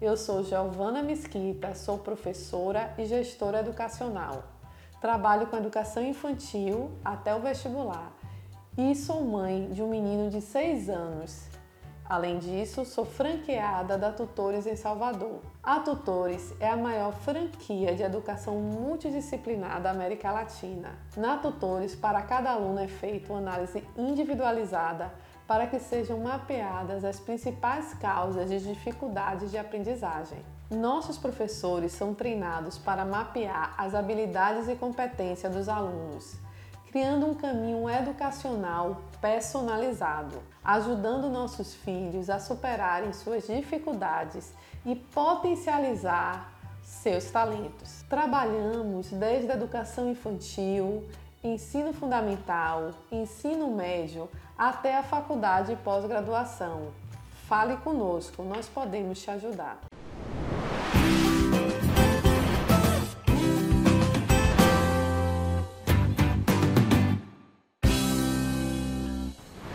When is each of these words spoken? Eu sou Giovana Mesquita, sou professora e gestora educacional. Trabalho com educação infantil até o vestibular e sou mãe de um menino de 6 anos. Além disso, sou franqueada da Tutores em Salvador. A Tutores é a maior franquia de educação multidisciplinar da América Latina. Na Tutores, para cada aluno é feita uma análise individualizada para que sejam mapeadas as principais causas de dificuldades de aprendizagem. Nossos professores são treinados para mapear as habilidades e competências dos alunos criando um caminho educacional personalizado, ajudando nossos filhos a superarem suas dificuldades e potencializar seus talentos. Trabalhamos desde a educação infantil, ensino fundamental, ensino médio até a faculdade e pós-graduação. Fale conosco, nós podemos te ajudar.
Eu 0.00 0.16
sou 0.16 0.44
Giovana 0.44 1.02
Mesquita, 1.02 1.74
sou 1.74 1.98
professora 1.98 2.94
e 2.96 3.04
gestora 3.04 3.58
educacional. 3.58 4.44
Trabalho 5.00 5.48
com 5.48 5.56
educação 5.56 6.00
infantil 6.04 6.92
até 7.04 7.34
o 7.34 7.40
vestibular 7.40 8.12
e 8.76 8.94
sou 8.94 9.24
mãe 9.24 9.68
de 9.72 9.82
um 9.82 9.90
menino 9.90 10.30
de 10.30 10.40
6 10.40 10.88
anos. 10.88 11.48
Além 12.08 12.38
disso, 12.38 12.84
sou 12.84 13.04
franqueada 13.04 13.98
da 13.98 14.12
Tutores 14.12 14.68
em 14.68 14.76
Salvador. 14.76 15.40
A 15.60 15.80
Tutores 15.80 16.54
é 16.60 16.68
a 16.68 16.76
maior 16.76 17.12
franquia 17.12 17.92
de 17.92 18.04
educação 18.04 18.54
multidisciplinar 18.54 19.82
da 19.82 19.90
América 19.90 20.30
Latina. 20.30 20.96
Na 21.16 21.38
Tutores, 21.38 21.96
para 21.96 22.22
cada 22.22 22.52
aluno 22.52 22.78
é 22.78 22.86
feita 22.86 23.32
uma 23.32 23.40
análise 23.40 23.82
individualizada 23.96 25.12
para 25.48 25.66
que 25.66 25.80
sejam 25.80 26.20
mapeadas 26.20 27.02
as 27.02 27.18
principais 27.18 27.92
causas 27.94 28.48
de 28.48 28.60
dificuldades 28.60 29.50
de 29.50 29.58
aprendizagem. 29.58 30.38
Nossos 30.70 31.18
professores 31.18 31.90
são 31.90 32.14
treinados 32.14 32.78
para 32.78 33.04
mapear 33.04 33.74
as 33.76 33.94
habilidades 33.94 34.68
e 34.68 34.76
competências 34.76 35.52
dos 35.52 35.68
alunos 35.68 36.38
criando 36.90 37.26
um 37.26 37.34
caminho 37.34 37.88
educacional 37.88 39.02
personalizado, 39.20 40.42
ajudando 40.64 41.28
nossos 41.28 41.74
filhos 41.74 42.30
a 42.30 42.38
superarem 42.38 43.12
suas 43.12 43.46
dificuldades 43.46 44.52
e 44.86 44.94
potencializar 44.94 46.52
seus 46.82 47.30
talentos. 47.30 48.02
Trabalhamos 48.08 49.10
desde 49.10 49.50
a 49.50 49.54
educação 49.54 50.10
infantil, 50.10 51.06
ensino 51.42 51.92
fundamental, 51.92 52.92
ensino 53.12 53.68
médio 53.70 54.28
até 54.56 54.96
a 54.96 55.02
faculdade 55.02 55.72
e 55.72 55.76
pós-graduação. 55.76 56.88
Fale 57.46 57.76
conosco, 57.78 58.42
nós 58.42 58.68
podemos 58.68 59.20
te 59.20 59.30
ajudar. 59.30 59.78